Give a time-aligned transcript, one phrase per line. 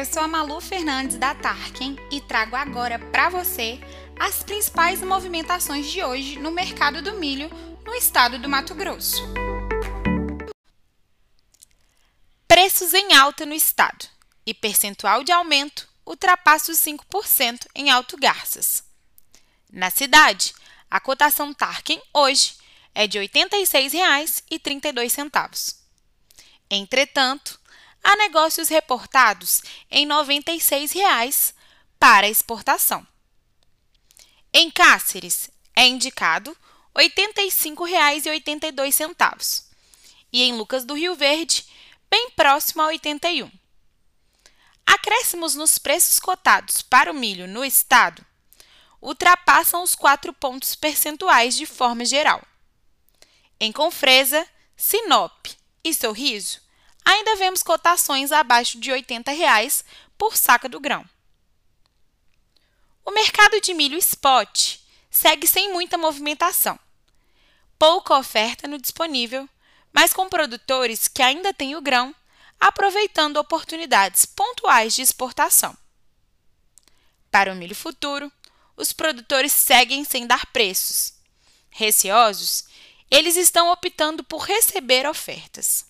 [0.00, 3.78] eu sou a Malu Fernandes da Tarkin e trago agora para você
[4.18, 7.50] as principais movimentações de hoje no mercado do milho
[7.84, 9.22] no estado do Mato Grosso.
[12.48, 14.08] Preços em alta no estado
[14.46, 18.82] e percentual de aumento ultrapassa os 5% em Alto Garças.
[19.70, 20.54] Na cidade,
[20.90, 22.54] a cotação Tarkin hoje
[22.94, 25.76] é de R$ 86,32.
[26.70, 27.59] Entretanto,
[28.02, 31.54] há negócios reportados em R$ 96,00
[31.98, 33.06] para exportação.
[34.52, 36.56] Em Cáceres, é indicado
[36.96, 39.64] R$ 85,82
[40.32, 41.64] e em Lucas do Rio Verde,
[42.10, 43.50] bem próximo a 81.
[44.86, 48.26] Acréscimos nos preços cotados para o milho no estado
[49.00, 52.42] ultrapassam os 4 pontos percentuais de forma geral.
[53.58, 55.46] Em Confresa, Sinop
[55.82, 56.60] e Sorriso,
[57.04, 59.84] ainda vemos cotações abaixo de 80 reais
[60.16, 61.04] por saca do grão.
[63.04, 64.78] O mercado de milho spot
[65.10, 66.78] segue sem muita movimentação.
[67.78, 69.48] Pouca oferta no disponível,
[69.92, 72.14] mas com produtores que ainda têm o grão
[72.60, 75.76] aproveitando oportunidades pontuais de exportação.
[77.30, 78.30] Para o milho futuro,
[78.76, 81.14] os produtores seguem sem dar preços.
[81.70, 82.64] Receosos,
[83.10, 85.89] eles estão optando por receber ofertas.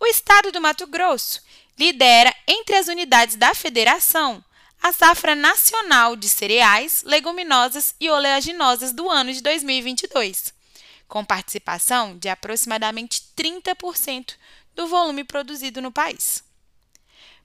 [0.00, 1.42] O estado do Mato Grosso
[1.78, 4.44] lidera entre as unidades da federação
[4.80, 10.54] a safra nacional de cereais, leguminosas e oleaginosas do ano de 2022,
[11.08, 14.34] com participação de aproximadamente 30%
[14.74, 16.44] do volume produzido no país.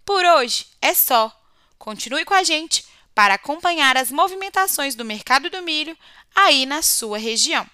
[0.06, 1.36] Por hoje é só.
[1.80, 5.98] Continue com a gente para acompanhar as movimentações do mercado do milho
[6.36, 7.68] aí na sua região.